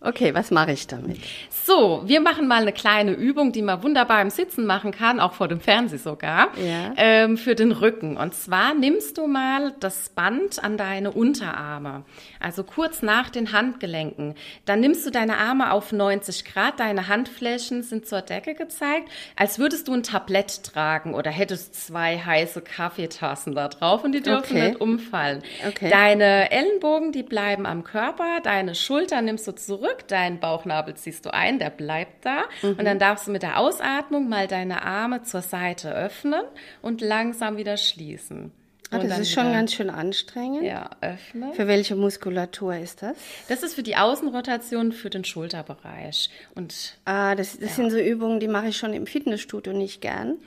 okay. 0.00 0.34
was 0.34 0.50
mache 0.50 0.72
ich 0.72 0.86
damit? 0.86 1.18
So, 1.50 2.02
wir 2.06 2.20
machen 2.20 2.48
mal 2.48 2.62
eine 2.62 2.72
kleine 2.72 3.12
Übung, 3.12 3.52
die 3.52 3.62
man 3.62 3.82
wunderbar 3.82 4.22
im 4.22 4.30
Sitzen 4.30 4.66
machen 4.66 4.90
kann, 4.92 5.20
auch 5.20 5.34
vor 5.34 5.46
dem 5.48 5.60
Fernseher 5.60 5.98
sogar, 5.98 6.48
Ja. 6.56 6.92
ähm, 6.96 7.36
für 7.36 7.54
den 7.54 7.70
Rücken. 7.72 8.16
Und 8.16 8.34
zwar 8.34 8.74
nimmst 8.74 9.18
du 9.18 9.26
mal 9.26 9.72
das 9.78 10.08
Band 10.08 10.62
an 10.64 10.76
deine 10.76 11.10
Unterarme, 11.12 12.04
also 12.40 12.64
kurz 12.64 13.02
nach 13.02 13.30
den 13.30 13.52
Handgelenken. 13.52 14.34
Dann 14.64 14.80
nimmst 14.80 15.06
du 15.06 15.10
deine 15.10 15.36
Arme 15.38 15.72
auf 15.72 15.92
90 15.92 16.44
Grad, 16.44 16.80
deine 16.80 17.08
Handflächen 17.08 17.82
sind 17.82 18.06
zur 18.06 18.22
Decke 18.22 18.54
gezeigt, 18.54 19.08
als 19.36 19.58
würdest 19.58 19.88
du 19.88 19.92
ein 19.94 20.02
Tablett 20.02 20.64
tragen 20.64 21.14
oder 21.14 21.30
hättest 21.30 21.74
zwei 21.86 22.18
heiße 22.18 22.62
Kaffeetassen 22.62 23.54
da 23.54 23.68
drauf 23.68 24.02
und 24.04 24.12
die 24.12 24.22
dürfen 24.22 24.40
Okay. 24.56 24.68
nicht 24.68 24.80
umfallen. 24.80 25.42
Okay. 25.68 25.90
Deine 25.90 26.50
Ellenbogen, 26.50 27.12
die 27.12 27.22
bleiben 27.22 27.66
am 27.66 27.84
Körper, 27.84 28.40
deine 28.42 28.74
Schulter 28.74 29.20
nimmst 29.22 29.46
du 29.46 29.52
zurück, 29.52 29.89
deinen 30.08 30.40
Bauchnabel 30.40 30.94
ziehst 30.94 31.26
du 31.26 31.32
ein, 31.34 31.58
der 31.58 31.70
bleibt 31.70 32.24
da. 32.24 32.42
Und 32.62 32.84
dann 32.84 32.98
darfst 32.98 33.26
du 33.26 33.30
mit 33.30 33.42
der 33.42 33.58
Ausatmung 33.58 34.28
mal 34.28 34.46
deine 34.46 34.82
Arme 34.82 35.22
zur 35.22 35.42
Seite 35.42 35.92
öffnen 35.94 36.42
und 36.82 37.00
langsam 37.00 37.56
wieder 37.56 37.76
schließen. 37.76 38.52
Ah, 38.92 38.98
das 38.98 39.20
ist 39.20 39.30
schon 39.30 39.44
wieder- 39.44 39.52
ganz 39.54 39.72
schön 39.72 39.88
anstrengend. 39.88 40.64
Ja, 40.64 40.90
öffnen. 41.00 41.52
Für 41.54 41.68
welche 41.68 41.94
Muskulatur 41.94 42.74
ist 42.74 43.02
das? 43.02 43.16
Das 43.48 43.62
ist 43.62 43.74
für 43.74 43.84
die 43.84 43.94
Außenrotation 43.96 44.90
für 44.90 45.10
den 45.10 45.24
Schulterbereich. 45.24 46.28
Und 46.56 46.98
Ah, 47.04 47.36
das, 47.36 47.56
das 47.58 47.76
sind 47.76 47.90
so 47.90 47.98
Übungen, 47.98 48.40
die 48.40 48.48
mache 48.48 48.66
ich 48.68 48.76
schon 48.76 48.92
im 48.92 49.06
Fitnessstudio 49.06 49.72
nicht 49.72 50.00
gern. 50.00 50.38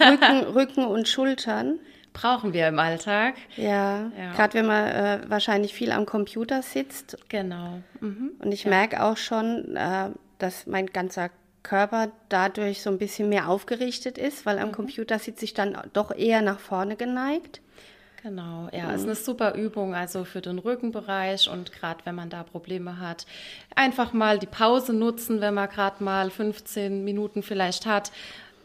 Rücken, 0.00 0.42
Rücken 0.54 0.84
und 0.84 1.08
Schultern. 1.08 1.78
Brauchen 2.20 2.52
wir 2.52 2.68
im 2.68 2.78
Alltag. 2.78 3.34
Ja, 3.56 4.10
Ja. 4.18 4.32
gerade 4.34 4.54
wenn 4.54 4.66
man 4.66 4.84
äh, 4.86 5.20
wahrscheinlich 5.28 5.74
viel 5.74 5.92
am 5.92 6.06
Computer 6.06 6.62
sitzt. 6.62 7.16
Genau. 7.28 7.80
Mhm. 8.00 8.32
Und 8.40 8.52
ich 8.52 8.66
merke 8.66 9.02
auch 9.02 9.16
schon, 9.16 9.76
äh, 9.76 10.10
dass 10.38 10.66
mein 10.66 10.86
ganzer 10.86 11.30
Körper 11.62 12.08
dadurch 12.28 12.82
so 12.82 12.90
ein 12.90 12.98
bisschen 12.98 13.28
mehr 13.28 13.48
aufgerichtet 13.48 14.16
ist, 14.18 14.46
weil 14.46 14.56
Mhm. 14.56 14.62
am 14.62 14.72
Computer 14.72 15.18
sitze 15.18 15.44
ich 15.44 15.54
dann 15.54 15.76
doch 15.92 16.10
eher 16.16 16.40
nach 16.42 16.60
vorne 16.60 16.96
geneigt. 16.96 17.60
Genau, 18.22 18.68
ja, 18.72 18.90
ist 18.92 19.04
eine 19.04 19.14
super 19.14 19.54
Übung, 19.54 19.94
also 19.94 20.24
für 20.24 20.40
den 20.40 20.58
Rückenbereich 20.58 21.48
und 21.48 21.72
gerade 21.72 22.00
wenn 22.04 22.16
man 22.16 22.30
da 22.30 22.42
Probleme 22.42 22.98
hat, 22.98 23.26
einfach 23.76 24.12
mal 24.12 24.40
die 24.40 24.46
Pause 24.46 24.92
nutzen, 24.92 25.40
wenn 25.40 25.54
man 25.54 25.68
gerade 25.68 26.02
mal 26.02 26.28
15 26.30 27.04
Minuten 27.04 27.44
vielleicht 27.44 27.86
hat. 27.86 28.10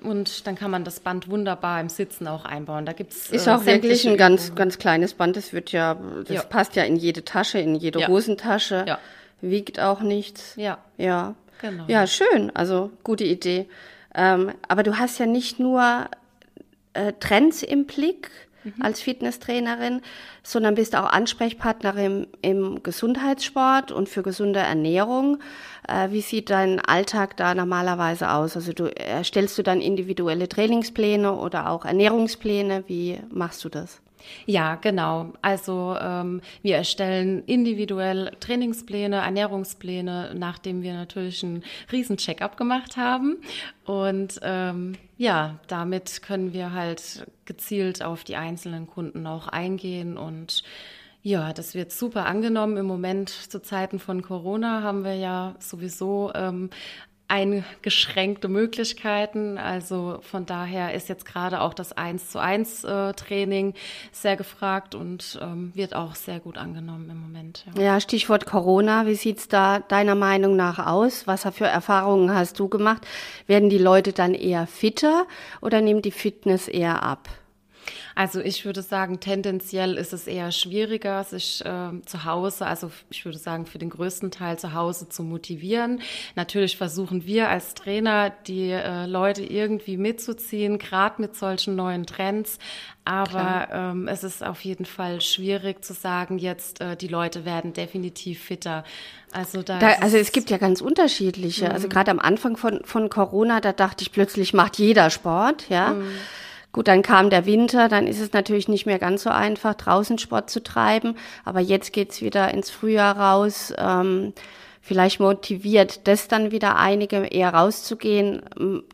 Und 0.03 0.45
dann 0.47 0.55
kann 0.55 0.69
man 0.71 0.83
das 0.83 0.99
Band 0.99 1.29
wunderbar 1.29 1.79
im 1.81 1.89
Sitzen 1.89 2.27
auch 2.27 2.45
einbauen. 2.45 2.85
Da 2.85 2.93
gibt's 2.93 3.29
Ist 3.29 3.47
äh, 3.47 3.51
auch 3.51 3.65
wirklich 3.65 4.07
ein 4.07 4.17
ganz, 4.17 4.53
ganz 4.55 4.77
kleines 4.77 5.13
Band. 5.13 5.35
Das 5.35 5.53
wird 5.53 5.71
ja, 5.71 5.95
das 6.25 6.29
Ja. 6.35 6.43
passt 6.43 6.75
ja 6.75 6.83
in 6.83 6.95
jede 6.95 7.23
Tasche, 7.25 7.59
in 7.59 7.75
jede 7.75 7.99
Ja. 8.01 8.07
Hosentasche. 8.07 8.85
Ja. 8.87 8.99
Wiegt 9.41 9.79
auch 9.79 10.01
nichts. 10.01 10.53
Ja, 10.55 10.77
Ja. 10.97 11.35
Genau. 11.61 11.85
Ja, 11.87 12.05
schön. 12.07 12.51
Also 12.53 12.91
gute 13.05 13.23
Idee. 13.23 13.67
Ähm, 14.13 14.51
aber 14.67 14.83
du 14.83 14.97
hast 14.99 15.17
ja 15.19 15.25
nicht 15.25 15.59
nur 15.59 16.09
äh, 16.93 17.13
Trends 17.19 17.63
im 17.63 17.85
Blick, 17.85 18.29
mhm. 18.63 18.81
als 18.81 19.01
Fitnesstrainerin, 19.01 20.01
sondern 20.43 20.75
bist 20.75 20.95
auch 20.95 21.11
Ansprechpartnerin 21.11 22.27
im, 22.41 22.83
Gesundheitssport 22.83 23.91
und 23.91 24.09
für 24.09 24.23
gesunde 24.23 24.59
Ernährung. 24.59 25.39
Äh, 25.87 26.11
wie 26.11 26.21
sieht 26.21 26.49
dein 26.49 26.79
Alltag 26.79 27.37
da 27.37 27.55
normalerweise 27.55 28.31
aus? 28.31 28.55
Also 28.55 28.73
du 28.73 28.85
erstellst 28.85 29.57
du 29.57 29.63
dann 29.63 29.81
individuelle 29.81 30.49
Trainingspläne 30.49 31.33
oder 31.33 31.69
auch 31.69 31.85
Ernährungspläne? 31.85 32.83
Wie 32.87 33.19
machst 33.31 33.63
du 33.63 33.69
das? 33.69 34.01
Ja, 34.45 34.75
genau. 34.75 35.33
Also 35.41 35.95
ähm, 35.99 36.41
wir 36.61 36.77
erstellen 36.77 37.43
individuell 37.45 38.31
Trainingspläne, 38.39 39.17
Ernährungspläne, 39.17 40.33
nachdem 40.35 40.81
wir 40.81 40.93
natürlich 40.93 41.43
einen 41.43 41.63
riesen 41.91 42.17
Check-up 42.17 42.57
gemacht 42.57 42.97
haben. 42.97 43.37
Und 43.85 44.39
ähm, 44.43 44.93
ja, 45.17 45.59
damit 45.67 46.21
können 46.21 46.53
wir 46.53 46.73
halt 46.73 47.25
gezielt 47.45 48.03
auf 48.03 48.23
die 48.23 48.35
einzelnen 48.35 48.87
Kunden 48.87 49.27
auch 49.27 49.47
eingehen 49.47 50.17
und 50.17 50.63
ja, 51.25 51.53
das 51.53 51.73
wird 51.73 51.93
super 51.93 52.25
angenommen. 52.25 52.75
Im 52.75 52.85
Moment 52.85 53.29
zu 53.29 53.61
Zeiten 53.61 53.97
von 53.97 54.21
Corona 54.21 54.81
haben 54.81 55.05
wir 55.05 55.15
ja 55.15 55.55
sowieso 55.57 56.31
ähm, 56.35 56.69
eingeschränkte 57.33 58.47
Möglichkeiten. 58.47 59.57
Also 59.57 60.19
von 60.21 60.45
daher 60.45 60.93
ist 60.93 61.09
jetzt 61.09 61.25
gerade 61.25 61.61
auch 61.61 61.73
das 61.73 61.91
1 61.91 62.29
zu 62.29 62.39
1 62.39 62.83
äh, 62.83 63.13
Training 63.13 63.73
sehr 64.11 64.37
gefragt 64.37 64.93
und 64.93 65.39
ähm, 65.41 65.71
wird 65.73 65.95
auch 65.95 66.13
sehr 66.13 66.39
gut 66.39 66.59
angenommen 66.59 67.09
im 67.09 67.19
Moment. 67.19 67.65
Ja, 67.75 67.81
ja 67.81 67.99
Stichwort 67.99 68.45
Corona. 68.45 69.07
Wie 69.07 69.15
sieht's 69.15 69.47
da 69.47 69.79
deiner 69.79 70.13
Meinung 70.13 70.55
nach 70.55 70.85
aus? 70.85 71.25
Was 71.25 71.43
für 71.55 71.65
Erfahrungen 71.65 72.35
hast 72.35 72.59
du 72.59 72.69
gemacht? 72.69 73.07
Werden 73.47 73.71
die 73.71 73.79
Leute 73.79 74.13
dann 74.13 74.35
eher 74.35 74.67
fitter 74.67 75.25
oder 75.59 75.81
nimmt 75.81 76.05
die 76.05 76.11
Fitness 76.11 76.67
eher 76.67 77.01
ab? 77.01 77.29
Also 78.15 78.39
ich 78.39 78.65
würde 78.65 78.81
sagen, 78.81 79.19
tendenziell 79.19 79.95
ist 79.95 80.13
es 80.13 80.27
eher 80.27 80.51
schwieriger, 80.51 81.23
sich 81.23 81.63
äh, 81.65 81.89
zu 82.05 82.25
Hause, 82.25 82.65
also 82.65 82.91
ich 83.09 83.25
würde 83.25 83.37
sagen, 83.37 83.65
für 83.65 83.79
den 83.79 83.89
größten 83.89 84.31
Teil 84.31 84.59
zu 84.59 84.73
Hause 84.73 85.09
zu 85.09 85.23
motivieren. 85.23 86.01
Natürlich 86.35 86.77
versuchen 86.77 87.25
wir 87.25 87.49
als 87.49 87.73
Trainer, 87.73 88.31
die 88.47 88.69
äh, 88.69 89.05
Leute 89.05 89.43
irgendwie 89.43 89.97
mitzuziehen, 89.97 90.77
gerade 90.77 91.21
mit 91.21 91.35
solchen 91.35 91.75
neuen 91.75 92.05
Trends. 92.05 92.59
Aber 93.05 93.67
ähm, 93.71 94.07
es 94.07 94.23
ist 94.23 94.43
auf 94.45 94.61
jeden 94.61 94.85
Fall 94.85 95.19
schwierig 95.19 95.83
zu 95.83 95.93
sagen, 95.93 96.37
jetzt 96.37 96.79
äh, 96.79 96.95
die 96.95 97.09
Leute 97.09 97.43
werden 97.43 97.73
definitiv 97.73 98.41
fitter. 98.41 98.85
Also, 99.33 99.61
da, 99.61 99.79
da 99.79 99.87
also 99.99 100.17
es 100.17 100.31
gibt 100.31 100.49
ja 100.49 100.57
ganz 100.57 100.79
unterschiedliche. 100.79 101.65
Also 101.65 101.71
mhm. 101.71 101.75
Also 101.75 101.89
gerade 101.89 102.11
am 102.11 102.19
Anfang 102.19 102.55
von, 102.55 102.81
von 102.85 103.09
Corona, 103.09 103.59
da 103.59 103.73
dachte 103.73 104.03
ich 104.03 104.11
plötzlich, 104.11 104.53
macht 104.53 104.77
jeder 104.77 105.09
Sport, 105.09 105.67
ja. 105.69 105.93
Mhm. 105.93 106.11
Gut, 106.73 106.87
dann 106.87 107.03
kam 107.03 107.29
der 107.29 107.45
Winter, 107.45 107.87
dann 107.87 108.07
ist 108.07 108.19
es 108.19 108.33
natürlich 108.33 108.67
nicht 108.67 108.87
mehr 108.87 108.97
ganz 108.97 109.23
so 109.23 109.29
einfach, 109.29 109.75
draußen 109.75 110.17
Sport 110.17 110.49
zu 110.49 110.61
treiben. 110.63 111.15
Aber 111.45 111.59
jetzt 111.59 111.93
geht's 111.93 112.21
wieder 112.21 112.51
ins 112.51 112.71
Frühjahr 112.71 113.17
raus. 113.17 113.71
Ähm, 113.77 114.33
Vielleicht 114.85 115.21
motiviert 115.21 116.09
das 116.09 116.27
dann 116.27 116.51
wieder 116.51 116.75
einige, 116.75 117.19
eher 117.27 117.53
rauszugehen. 117.53 118.41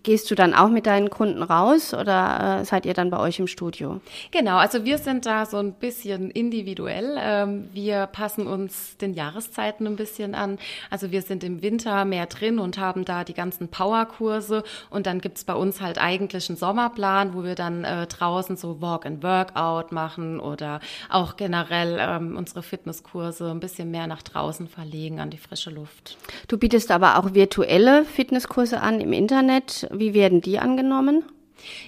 Gehst 0.03 0.29
du 0.29 0.35
dann 0.35 0.53
auch 0.53 0.69
mit 0.69 0.85
deinen 0.85 1.09
Kunden 1.09 1.41
raus 1.41 1.95
oder 1.95 2.59
äh, 2.61 2.65
seid 2.65 2.85
ihr 2.85 2.93
dann 2.93 3.09
bei 3.09 3.17
euch 3.17 3.39
im 3.39 3.47
Studio? 3.47 3.99
Genau, 4.29 4.57
also 4.57 4.85
wir 4.85 4.99
sind 4.99 5.25
da 5.25 5.47
so 5.47 5.57
ein 5.57 5.73
bisschen 5.73 6.29
individuell. 6.29 7.17
Ähm, 7.19 7.69
wir 7.73 8.05
passen 8.05 8.45
uns 8.45 8.97
den 8.97 9.15
Jahreszeiten 9.15 9.87
ein 9.87 9.95
bisschen 9.95 10.35
an. 10.35 10.59
Also 10.91 11.09
wir 11.09 11.23
sind 11.23 11.43
im 11.43 11.63
Winter 11.63 12.05
mehr 12.05 12.27
drin 12.27 12.59
und 12.59 12.77
haben 12.77 13.03
da 13.03 13.23
die 13.23 13.33
ganzen 13.33 13.69
Powerkurse 13.69 14.61
und 14.91 15.07
dann 15.07 15.21
gibt's 15.21 15.43
bei 15.43 15.55
uns 15.55 15.81
halt 15.81 15.97
eigentlich 15.97 16.49
einen 16.49 16.57
Sommerplan, 16.57 17.33
wo 17.33 17.43
wir 17.43 17.55
dann 17.55 17.83
äh, 17.83 18.05
draußen 18.05 18.57
so 18.57 18.79
Walk 18.79 19.07
and 19.07 19.23
Workout 19.23 19.91
machen 19.91 20.39
oder 20.39 20.81
auch 21.09 21.35
generell 21.35 21.97
ähm, 21.99 22.37
unsere 22.37 22.61
Fitnesskurse 22.61 23.49
ein 23.49 23.59
bisschen 23.59 23.89
mehr 23.89 24.05
nach 24.05 24.21
draußen 24.21 24.67
verlegen 24.67 25.19
an 25.19 25.31
die 25.31 25.39
frische 25.39 25.71
Luft. 25.71 25.78
Luft. 25.79 26.17
Du 26.47 26.57
bietest 26.57 26.91
aber 26.91 27.17
auch 27.17 27.33
virtuelle 27.33 28.05
Fitnesskurse 28.05 28.81
an 28.81 29.01
im 29.01 29.13
Internet. 29.13 29.87
Wie 29.91 30.13
werden 30.13 30.41
die 30.41 30.59
angenommen? 30.59 31.23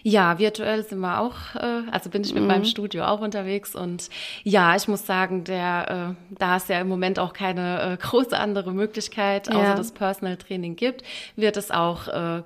Ja, 0.04 0.40
virtuell 0.40 0.84
sind 0.84 1.00
wir 1.00 1.20
auch, 1.20 1.56
äh, 1.56 1.84
also 1.92 2.10
bin 2.10 2.24
ich 2.24 2.34
mit 2.34 2.44
mhm. 2.44 2.50
meinem 2.50 2.66
Studio 2.66 3.06
auch 3.06 3.22
unterwegs 3.22 3.76
und 3.76 4.10
ja, 4.44 4.76
ich 4.76 4.88
muss 4.88 5.06
sagen, 5.06 5.44
der, 5.44 6.16
äh, 6.32 6.36
da 6.38 6.58
es 6.58 6.68
ja 6.68 6.80
im 6.80 6.88
Moment 6.88 7.20
auch 7.20 7.34
keine 7.34 7.94
äh, 7.94 7.98
große 7.98 8.38
andere 8.38 8.72
Möglichkeit, 8.72 9.50
außer 9.50 9.64
ja. 9.64 9.76
das 9.76 9.92
Personal 9.92 10.38
Training 10.38 10.76
gibt, 10.76 11.04
wird 11.36 11.58
es 11.58 11.72
auch 11.72 11.92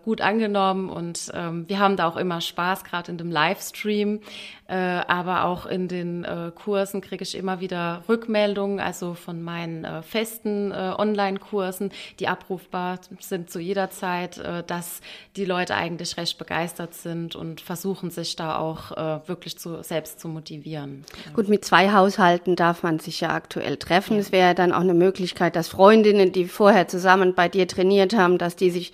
gut 0.03 0.21
angenommen 0.21 0.89
und 0.89 1.31
ähm, 1.33 1.65
wir 1.67 1.79
haben 1.79 1.97
da 1.97 2.07
auch 2.07 2.17
immer 2.17 2.41
Spaß, 2.41 2.83
gerade 2.83 3.11
in 3.11 3.17
dem 3.17 3.31
Livestream, 3.31 4.19
äh, 4.67 4.75
aber 4.75 5.45
auch 5.45 5.67
in 5.67 5.87
den 5.87 6.23
äh, 6.23 6.51
Kursen 6.55 7.01
kriege 7.01 7.23
ich 7.23 7.35
immer 7.35 7.59
wieder 7.59 8.03
Rückmeldungen, 8.09 8.79
also 8.79 9.13
von 9.13 9.43
meinen 9.43 9.85
äh, 9.85 10.01
festen 10.01 10.71
äh, 10.71 10.93
Online-Kursen, 10.97 11.91
die 12.19 12.27
abrufbar 12.27 12.99
sind 13.19 13.51
zu 13.51 13.59
jeder 13.59 13.91
Zeit, 13.91 14.39
äh, 14.39 14.63
dass 14.63 15.01
die 15.35 15.45
Leute 15.45 15.75
eigentlich 15.75 16.17
recht 16.17 16.39
begeistert 16.39 16.95
sind 16.95 17.35
und 17.35 17.61
versuchen 17.61 18.09
sich 18.09 18.35
da 18.35 18.57
auch 18.57 18.91
äh, 18.91 19.27
wirklich 19.27 19.59
zu, 19.59 19.83
selbst 19.83 20.19
zu 20.19 20.27
motivieren. 20.27 21.05
Gut, 21.35 21.47
mit 21.47 21.63
zwei 21.63 21.91
Haushalten 21.91 22.55
darf 22.55 22.81
man 22.81 22.97
sich 22.97 23.21
ja 23.21 23.29
aktuell 23.29 23.77
treffen. 23.77 24.17
Es 24.17 24.31
wäre 24.31 24.55
dann 24.55 24.71
auch 24.71 24.81
eine 24.81 24.95
Möglichkeit, 24.95 25.55
dass 25.55 25.67
Freundinnen, 25.67 26.31
die 26.31 26.45
vorher 26.45 26.87
zusammen 26.87 27.35
bei 27.35 27.49
dir 27.49 27.67
trainiert 27.67 28.15
haben, 28.15 28.39
dass 28.39 28.55
die 28.55 28.71
sich 28.71 28.93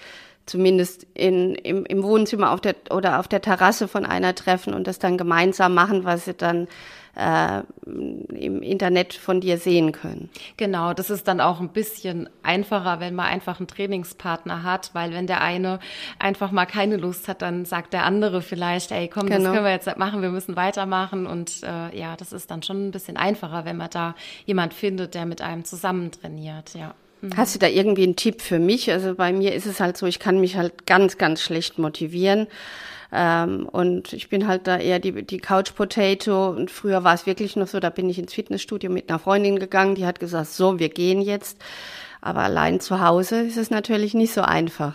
zumindest 0.52 1.08
in, 1.14 1.56
im, 1.56 1.86
im 1.86 2.04
Wohnzimmer 2.04 2.52
auf 2.52 2.60
der, 2.60 2.76
oder 2.90 3.20
auf 3.20 3.30
der 3.30 3.42
Terrasse 3.42 3.88
von 3.88 4.06
einer 4.06 4.36
treffen 4.36 4.74
und 4.74 4.86
das 4.86 5.00
dann 5.00 5.18
gemeinsam 5.18 5.74
machen, 5.74 6.04
was 6.04 6.26
sie 6.26 6.34
dann 6.34 6.68
äh, 7.16 7.62
im 7.86 8.62
Internet 8.62 9.14
von 9.14 9.40
dir 9.40 9.58
sehen 9.58 9.94
können. 9.94 10.30
Genau, 10.58 10.94
das 10.94 11.10
ist 11.10 11.28
dann 11.28 11.40
auch 11.40 11.62
ein 11.62 11.70
bisschen 11.70 12.30
einfacher, 12.44 13.00
wenn 13.00 13.16
man 13.16 13.28
einfach 13.28 13.60
einen 13.60 13.68
Trainingspartner 13.68 14.64
hat, 14.64 14.92
weil 14.94 15.14
wenn 15.14 15.26
der 15.26 15.42
eine 15.42 15.80
einfach 16.20 16.52
mal 16.52 16.66
keine 16.66 16.98
Lust 16.98 17.30
hat, 17.30 17.42
dann 17.42 17.64
sagt 17.64 17.94
der 17.94 18.06
andere 18.06 18.42
vielleicht, 18.42 18.92
ey, 18.92 19.08
komm, 19.08 19.28
genau. 19.28 19.44
das 19.44 19.54
können 19.54 19.66
wir 19.66 19.72
jetzt 19.72 19.98
machen, 19.98 20.22
wir 20.22 20.30
müssen 20.30 20.58
weitermachen 20.58 21.28
und 21.28 21.64
äh, 21.64 21.98
ja, 21.98 22.18
das 22.18 22.34
ist 22.34 22.52
dann 22.52 22.62
schon 22.62 22.88
ein 22.88 22.92
bisschen 22.92 23.16
einfacher, 23.16 23.64
wenn 23.64 23.78
man 23.78 23.90
da 23.90 24.16
jemand 24.46 24.74
findet, 24.74 25.14
der 25.14 25.26
mit 25.26 25.42
einem 25.42 25.64
zusammen 25.64 26.12
trainiert, 26.12 26.74
ja. 26.74 26.94
Mhm. 27.22 27.38
Hast 27.38 27.56
du 27.56 27.60
da 27.60 27.68
irgendwie 27.68 28.04
einen 28.04 28.16
Tipp 28.16 28.42
für 28.42 28.60
mich? 28.60 28.92
Also 28.92 29.16
bei 29.16 29.32
mir 29.32 29.54
ist 29.54 29.66
es 29.66 29.80
halt 29.80 29.98
so, 29.98 30.06
ich 30.06 30.20
kann 30.20 30.40
mich 30.40 30.58
halt 30.58 30.86
ganz, 30.86 31.18
ganz 31.18 31.42
schlecht 31.42 31.80
motivieren. 31.80 32.48
Ähm, 33.14 33.68
und 33.68 34.14
ich 34.14 34.30
bin 34.30 34.48
halt 34.48 34.68
da 34.68 34.78
eher 34.78 35.00
die, 35.00 35.24
die 35.24 35.40
Couch 35.40 35.76
Potato. 35.76 36.50
Und 36.50 36.72
früher 36.72 37.04
war 37.04 37.14
es 37.14 37.26
wirklich 37.26 37.56
noch 37.56 37.68
so, 37.68 37.80
da 37.80 37.90
bin 37.90 38.10
ich 38.10 38.20
ins 38.20 38.34
Fitnessstudio 38.34 38.90
mit 38.90 39.10
einer 39.10 39.20
Freundin 39.20 39.60
gegangen, 39.60 39.96
die 39.96 40.06
hat 40.06 40.20
gesagt, 40.20 40.48
so, 40.48 40.80
wir 40.80 40.90
gehen 40.90 41.22
jetzt. 41.22 41.58
Aber 42.22 42.42
allein 42.42 42.80
zu 42.80 43.02
Hause 43.02 43.42
ist 43.42 43.58
es 43.58 43.70
natürlich 43.70 44.14
nicht 44.14 44.34
so 44.34 44.42
einfach. 44.42 44.94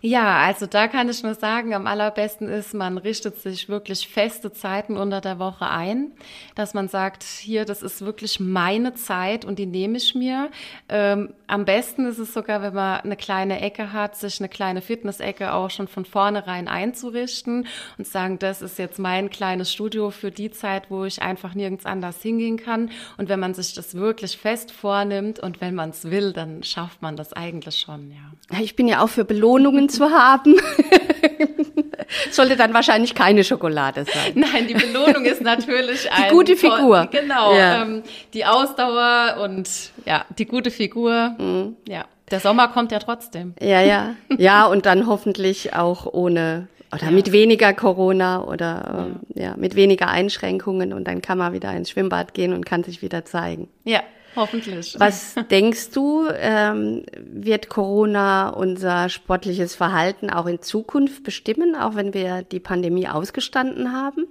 Ja, 0.00 0.38
also 0.38 0.66
da 0.66 0.88
kann 0.88 1.08
ich 1.08 1.22
nur 1.22 1.34
sagen, 1.34 1.74
am 1.74 1.86
allerbesten 1.86 2.48
ist, 2.48 2.74
man 2.74 2.98
richtet 2.98 3.40
sich 3.40 3.68
wirklich 3.68 4.08
feste 4.08 4.52
Zeiten 4.52 4.96
unter 4.96 5.20
der 5.20 5.38
Woche 5.38 5.68
ein, 5.68 6.12
dass 6.54 6.74
man 6.74 6.88
sagt, 6.88 7.22
hier, 7.22 7.64
das 7.64 7.82
ist 7.82 8.04
wirklich 8.04 8.40
meine 8.40 8.94
Zeit 8.94 9.44
und 9.44 9.58
die 9.58 9.66
nehme 9.66 9.98
ich 9.98 10.14
mir. 10.14 10.50
Ähm, 10.88 11.34
am 11.46 11.64
besten 11.64 12.06
ist 12.06 12.18
es 12.18 12.34
sogar, 12.34 12.62
wenn 12.62 12.74
man 12.74 13.00
eine 13.00 13.16
kleine 13.16 13.60
Ecke 13.60 13.92
hat, 13.92 14.16
sich 14.16 14.40
eine 14.40 14.48
kleine 14.48 14.82
Fitnessecke 14.82 15.52
auch 15.52 15.70
schon 15.70 15.88
von 15.88 16.04
vornherein 16.04 16.68
einzurichten 16.68 17.66
und 17.98 18.06
sagen, 18.06 18.38
das 18.38 18.62
ist 18.62 18.78
jetzt 18.78 18.98
mein 18.98 19.30
kleines 19.30 19.72
Studio 19.72 20.10
für 20.10 20.30
die 20.30 20.50
Zeit, 20.50 20.90
wo 20.90 21.04
ich 21.04 21.22
einfach 21.22 21.54
nirgends 21.54 21.86
anders 21.86 22.22
hingehen 22.22 22.56
kann. 22.56 22.90
Und 23.16 23.28
wenn 23.28 23.40
man 23.40 23.54
sich 23.54 23.74
das 23.74 23.94
wirklich 23.94 24.36
fest 24.36 24.72
vornimmt 24.72 25.38
und 25.38 25.60
wenn 25.60 25.74
man 25.74 25.90
es 25.90 26.10
will, 26.10 26.32
dann 26.32 26.62
schafft 26.62 27.02
man 27.02 27.16
das 27.16 27.32
eigentlich 27.32 27.76
schon, 27.76 28.10
ja. 28.10 28.58
Ich 28.60 28.76
bin 28.76 28.88
ja 28.88 29.02
auch 29.02 29.08
für 29.08 29.24
Belohnung 29.24 29.61
Belohnungen 29.62 29.88
zu 29.88 30.10
haben. 30.10 30.56
Sollte 32.30 32.56
dann 32.56 32.74
wahrscheinlich 32.74 33.14
keine 33.14 33.44
Schokolade 33.44 34.04
sein. 34.04 34.32
Nein, 34.34 34.66
die 34.68 34.74
Belohnung 34.74 35.24
ist 35.24 35.40
natürlich 35.40 36.08
die 36.18 36.30
gute 36.30 36.56
Figur. 36.56 37.08
Genau, 37.10 37.54
ja. 37.54 37.82
ähm, 37.82 38.02
die 38.34 38.44
Ausdauer 38.44 39.38
und 39.42 39.68
ja, 40.04 40.26
die 40.36 40.46
gute 40.46 40.70
Figur. 40.70 41.34
Mhm. 41.38 41.76
Ja, 41.88 42.04
der 42.30 42.40
Sommer 42.40 42.68
kommt 42.68 42.92
ja 42.92 42.98
trotzdem. 42.98 43.54
Ja, 43.60 43.80
ja, 43.80 44.14
ja 44.36 44.66
und 44.66 44.84
dann 44.84 45.06
hoffentlich 45.06 45.74
auch 45.74 46.06
ohne 46.06 46.68
oder 46.92 47.06
ja. 47.06 47.10
mit 47.10 47.32
weniger 47.32 47.72
Corona 47.72 48.44
oder 48.44 49.08
ja. 49.34 49.42
ja, 49.42 49.54
mit 49.56 49.76
weniger 49.76 50.08
Einschränkungen 50.08 50.92
und 50.92 51.04
dann 51.04 51.22
kann 51.22 51.38
man 51.38 51.54
wieder 51.54 51.72
ins 51.72 51.88
Schwimmbad 51.88 52.34
gehen 52.34 52.52
und 52.52 52.66
kann 52.66 52.84
sich 52.84 53.00
wieder 53.00 53.24
zeigen. 53.24 53.68
Ja, 53.84 54.02
Hoffentlich. 54.34 54.94
Was 54.98 55.34
denkst 55.50 55.90
du, 55.90 56.28
ähm, 56.34 57.04
wird 57.16 57.68
Corona 57.68 58.48
unser 58.50 59.08
sportliches 59.08 59.74
Verhalten 59.74 60.30
auch 60.30 60.46
in 60.46 60.62
Zukunft 60.62 61.22
bestimmen, 61.22 61.74
auch 61.74 61.94
wenn 61.94 62.14
wir 62.14 62.42
die 62.42 62.60
Pandemie 62.60 63.08
ausgestanden 63.08 63.92
haben? 63.92 64.26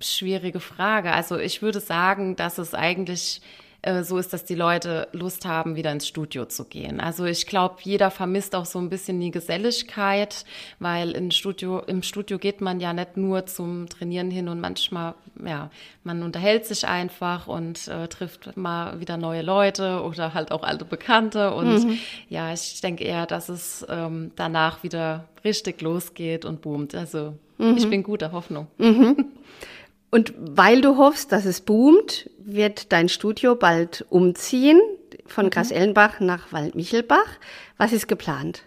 Schwierige 0.00 0.60
Frage. 0.60 1.12
Also 1.12 1.38
ich 1.38 1.62
würde 1.62 1.80
sagen, 1.80 2.36
dass 2.36 2.58
es 2.58 2.74
eigentlich 2.74 3.40
äh, 3.82 4.02
so 4.02 4.18
ist, 4.18 4.32
dass 4.32 4.44
die 4.44 4.56
Leute 4.56 5.06
Lust 5.12 5.46
haben, 5.46 5.76
wieder 5.76 5.92
ins 5.92 6.08
Studio 6.08 6.46
zu 6.46 6.64
gehen. 6.64 6.98
Also 7.00 7.24
ich 7.26 7.46
glaube, 7.46 7.76
jeder 7.82 8.10
vermisst 8.10 8.56
auch 8.56 8.64
so 8.64 8.78
ein 8.80 8.90
bisschen 8.90 9.20
die 9.20 9.30
Geselligkeit, 9.30 10.44
weil 10.80 11.12
im 11.12 11.30
Studio, 11.30 11.80
im 11.80 12.02
Studio 12.02 12.38
geht 12.38 12.60
man 12.60 12.80
ja 12.80 12.92
nicht 12.92 13.16
nur 13.16 13.46
zum 13.46 13.88
Trainieren 13.88 14.32
hin 14.32 14.48
und 14.48 14.60
manchmal, 14.60 15.14
ja, 15.44 15.70
man 16.02 16.24
unterhält 16.24 16.66
sich 16.66 16.88
einfach 16.88 17.46
und 17.46 17.86
äh, 17.86 18.08
trifft 18.08 18.56
mal 18.56 18.98
wieder 18.98 19.16
neue 19.16 19.42
Leute 19.42 20.02
oder 20.02 20.34
halt 20.34 20.50
auch 20.50 20.64
alte 20.64 20.84
Bekannte. 20.84 21.54
Und 21.54 21.84
mhm. 21.84 21.98
ja, 22.28 22.52
ich 22.52 22.80
denke 22.80 23.04
eher, 23.04 23.26
dass 23.26 23.48
es 23.48 23.86
ähm, 23.88 24.32
danach 24.34 24.82
wieder 24.82 25.28
richtig 25.44 25.80
losgeht 25.82 26.44
und 26.44 26.62
boomt. 26.62 26.96
Also 26.96 27.34
mhm. 27.58 27.76
ich 27.76 27.88
bin 27.88 28.02
guter 28.02 28.32
Hoffnung. 28.32 28.66
Mhm. 28.78 29.26
Und 30.10 30.32
weil 30.38 30.80
du 30.80 30.96
hoffst, 30.96 31.32
dass 31.32 31.44
es 31.44 31.60
boomt, 31.60 32.30
wird 32.38 32.92
dein 32.92 33.08
Studio 33.08 33.54
bald 33.54 34.06
umziehen 34.08 34.80
von 35.26 35.46
mhm. 35.46 35.50
Grasellenbach 35.50 36.20
nach 36.20 36.52
Waldmichelbach. 36.52 37.28
Was 37.76 37.92
ist 37.92 38.08
geplant? 38.08 38.62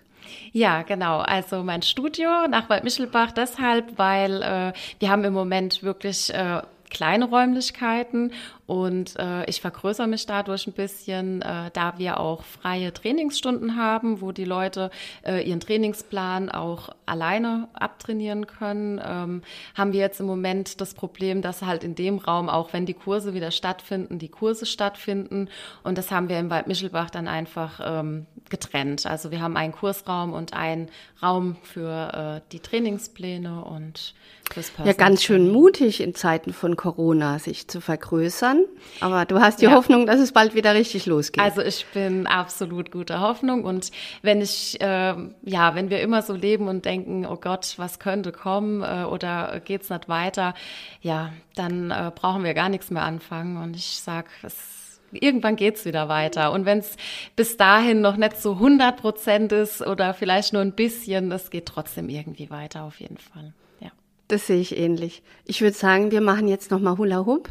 Ja, 0.52 0.84
genau. 0.84 1.20
Also 1.20 1.64
mein 1.64 1.82
Studio 1.82 2.48
nach 2.50 2.70
Waldmichelbach 2.70 3.32
deshalb, 3.32 3.98
weil 3.98 4.42
äh, 4.42 4.74
wir 5.00 5.10
haben 5.10 5.24
im 5.24 5.34
Moment 5.34 5.82
wirklich 5.82 6.34
äh, 6.34 6.62
kleine 6.92 7.26
Räumlichkeiten 7.26 8.32
und 8.68 9.20
äh, 9.20 9.44
ich 9.50 9.60
vergrößere 9.60 10.08
mich 10.08 10.28
dadurch 10.28 10.66
ein 10.68 10.74
bisschen, 10.74 11.42
äh, 11.42 11.72
da 11.74 11.98
wir 11.98 12.20
auch 12.20 12.44
freie 12.44 12.94
Trainingsstunden 12.94 13.76
haben, 13.76 14.22
wo 14.22 14.32
die 14.32 14.46
Leute 14.46 14.92
äh, 15.26 15.46
ihren 15.46 15.60
Trainingsplan 15.60 16.50
auch 16.50 16.90
alleine 17.06 17.68
abtrainieren 17.74 18.48
können. 18.48 19.02
Ähm, 19.04 19.42
haben 19.76 19.92
wir 19.92 20.00
jetzt 20.00 20.20
im 20.20 20.26
Moment 20.26 20.80
das 20.80 20.94
Problem, 20.94 21.42
dass 21.42 21.64
halt 21.64 21.84
in 21.84 21.96
dem 21.96 22.18
Raum, 22.18 22.48
auch 22.48 22.72
wenn 22.72 22.86
die 22.86 22.94
Kurse 22.94 23.34
wieder 23.34 23.52
stattfinden, 23.52 24.20
die 24.20 24.30
Kurse 24.30 24.66
stattfinden. 24.66 25.50
Und 25.84 25.98
das 25.98 26.12
haben 26.12 26.30
wir 26.30 26.40
im 26.40 26.50
Wald 26.50 26.68
Mischelbach 26.68 27.10
dann 27.10 27.28
einfach 27.28 27.82
ähm, 27.84 28.26
getrennt. 28.51 29.08
Also 29.08 29.31
wir 29.31 29.41
haben 29.41 29.58
einen 29.58 29.72
Kursraum 29.72 30.34
und 30.34 30.53
einen 30.53 30.89
Raum 31.24 31.58
für 31.63 32.41
äh, 32.43 32.51
die 32.51 32.60
Trainingspläne 32.60 33.65
und 33.65 34.13
fürs 34.53 34.72
Ja, 34.84 34.93
ganz 34.93 35.24
schön 35.24 35.50
mutig 35.51 36.01
in 36.01 36.13
Zeiten 36.13 36.53
von 36.53 36.75
Corona, 36.75 37.39
sich 37.39 37.67
zu 37.67 37.81
vergrößern. 37.81 38.65
Aber 39.00 39.25
du 39.25 39.39
hast 39.39 39.62
die 39.62 39.65
ja. 39.65 39.72
Hoffnung, 39.72 40.05
dass 40.05 40.20
es 40.20 40.31
bald 40.31 40.53
wieder 40.53 40.75
richtig 40.75 41.05
losgeht. 41.05 41.43
Also 41.43 41.62
ich 41.62 41.86
bin 41.93 42.27
absolut 42.27 42.91
guter 42.91 43.22
Hoffnung. 43.22 43.63
Und 43.63 43.91
wenn 44.22 44.41
ich, 44.41 44.79
äh, 44.81 45.15
ja, 45.43 45.75
wenn 45.75 45.89
wir 45.89 46.01
immer 46.01 46.22
so 46.22 46.34
leben 46.34 46.67
und 46.67 46.86
denken, 46.86 47.25
oh 47.25 47.38
Gott, 47.38 47.74
was 47.77 48.00
könnte 48.00 48.31
kommen 48.31 48.84
äh, 48.84 49.05
oder 49.05 49.62
geht's 49.63 49.89
nicht 49.89 50.10
weiter, 50.10 50.53
ja, 51.01 51.31
dann 51.55 51.91
äh, 51.91 52.12
brauchen 52.13 52.43
wir 52.43 52.53
gar 52.53 52.70
nichts 52.70 52.91
mehr 52.91 53.03
anfangen. 53.03 53.58
Und 53.58 53.75
ich 53.75 54.01
sag, 54.01 54.25
es 54.43 54.81
irgendwann 55.13 55.56
geht's 55.56 55.86
wieder 55.86 56.10
weiter. 56.10 56.51
Und 56.51 56.65
wenn 56.65 56.80
es 56.80 56.96
bis 57.36 57.58
dahin 57.58 58.01
noch 58.01 58.18
nicht 58.18 58.38
so 58.38 58.53
100 58.53 58.98
Prozent 58.98 59.51
ist 59.51 59.82
oder 59.86 60.13
vielleicht 60.13 60.53
nur 60.53 60.62
ein 60.62 60.74
bisschen, 60.74 61.32
es 61.32 61.50
geht 61.50 61.65
trotzdem 61.65 62.10
irgendwie 62.10 62.50
weiter 62.50 62.84
auf 62.84 63.00
jeden 63.00 63.18
Fall. 63.18 63.53
Ja. 63.80 63.91
Das 64.27 64.48
sehe 64.48 64.60
ich 64.60 64.77
ähnlich. 64.77 65.24
Ich 65.46 65.62
würde 65.62 65.75
sagen, 65.75 66.12
wir 66.12 66.22
machen 66.22 66.48
jetzt 66.48 66.72
nochmal 66.72 66.98
Hula 66.98 67.25
Hoop. 67.25 67.50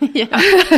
Ja. 0.14 0.28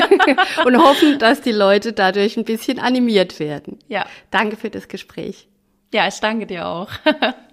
und 0.64 0.78
hoffen, 0.78 1.18
dass 1.18 1.42
die 1.42 1.52
Leute 1.52 1.92
dadurch 1.92 2.38
ein 2.38 2.44
bisschen 2.44 2.78
animiert 2.78 3.38
werden. 3.38 3.78
Ja. 3.86 4.06
Danke 4.30 4.56
für 4.56 4.70
das 4.70 4.88
Gespräch. 4.88 5.46
Ja, 5.92 6.08
ich 6.08 6.20
danke 6.20 6.46
dir 6.46 6.66
auch. 6.66 6.88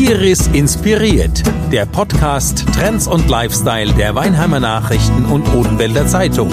Iris 0.00 0.46
inspiriert. 0.54 1.42
Der 1.70 1.84
Podcast 1.84 2.64
Trends 2.72 3.06
und 3.06 3.28
Lifestyle 3.28 3.92
der 3.92 4.14
Weinheimer 4.14 4.58
Nachrichten 4.58 5.26
und 5.26 5.46
Odenwälder 5.54 6.06
Zeitung. 6.06 6.50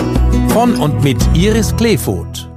Von 0.50 0.76
und 0.76 1.02
mit 1.02 1.18
Iris 1.34 1.74
Kleefoth. 1.78 2.50